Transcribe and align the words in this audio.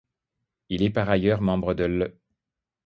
Il 0.69 0.81
est 0.81 0.89
par 0.89 1.11
ailleurs 1.11 1.41
membre 1.43 1.75
de 1.75 1.83
l'. 1.83 2.13